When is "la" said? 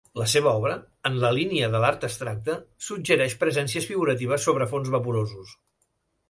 0.19-0.25, 1.23-1.29